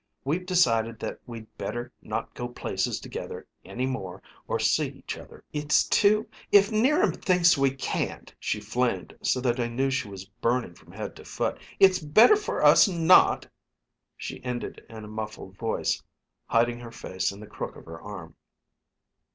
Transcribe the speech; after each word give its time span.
We've 0.23 0.47
decided 0.47 0.97
that 1.01 1.19
we'd 1.27 1.45
better 1.59 1.93
not 2.01 2.33
go 2.33 2.47
places 2.47 2.99
together 2.99 3.45
any 3.63 3.85
more 3.85 4.23
or 4.47 4.57
see 4.59 4.87
each 4.87 5.15
other. 5.15 5.43
It's 5.53 5.83
too 5.87 6.27
If 6.51 6.71
'Niram 6.71 7.11
thinks 7.13 7.55
we 7.55 7.69
can't" 7.69 8.33
she 8.39 8.59
flamed 8.59 9.15
so 9.21 9.39
that 9.41 9.59
I 9.59 9.67
knew 9.67 9.91
she 9.91 10.07
was 10.07 10.25
burning 10.25 10.73
from 10.73 10.91
head 10.91 11.15
to 11.17 11.23
foot 11.23 11.61
"it's 11.79 11.99
better 11.99 12.35
for 12.35 12.63
us 12.65 12.87
not" 12.87 13.45
She 14.17 14.43
ended 14.43 14.83
in 14.89 15.05
a 15.05 15.07
muffled 15.07 15.55
voice, 15.55 16.01
hiding 16.47 16.79
her 16.79 16.91
face 16.91 17.31
in 17.31 17.39
the 17.39 17.45
crook 17.45 17.75
of 17.75 17.85
her 17.85 18.01
arm. 18.01 18.35